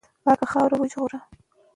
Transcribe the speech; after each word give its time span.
پاکه 0.25 0.45
خاوره 0.51 0.75
وژغوره. 0.77 1.19